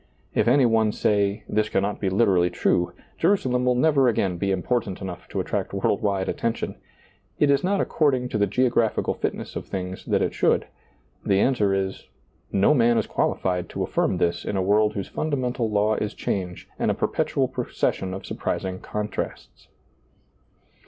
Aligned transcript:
If 0.33 0.47
any 0.47 0.65
one 0.65 0.91
say, 0.93 1.43
this 1.47 1.69
cannot 1.69 1.99
be 1.99 2.09
literally 2.09 2.49
true; 2.49 2.91
Jerusalem 3.19 3.65
will 3.65 3.75
never 3.75 4.07
again 4.07 4.37
be 4.37 4.49
important 4.51 4.99
enough 4.99 5.27
to 5.27 5.39
attract 5.39 5.73
world 5.75 6.01
wide 6.01 6.27
attention; 6.27 6.73
it 7.37 7.51
is 7.51 7.63
not 7.63 7.79
according 7.79 8.27
to 8.29 8.39
the 8.39 8.47
geographical 8.47 9.13
fitness 9.13 9.55
of 9.55 9.67
things 9.67 10.03
that 10.05 10.23
it 10.23 10.33
should; 10.33 10.65
the 11.23 11.39
answer 11.39 11.71
is," 11.75 12.07
no 12.65 12.73
man 12.73 12.97
is 12.97 13.05
qualified 13.05 13.65
^lailizccbvGoOgle 13.65 13.67
A 13.67 13.67
NEW 13.67 13.67
YEAR 13.67 13.67
SERMON 13.67 13.67
8i 13.67 13.67
to 13.69 13.83
affirm 13.83 14.17
this 14.17 14.45
in 14.45 14.57
a 14.57 14.61
world 14.63 14.93
whose 14.93 15.07
fundamental 15.07 15.69
law 15.69 15.93
is 15.93 16.15
change 16.15 16.67
and 16.79 16.89
a 16.89 16.95
perpetual 16.95 17.47
procession 17.47 18.15
of 18.15 18.25
surprising 18.25 18.79
contrasts." 18.79 19.67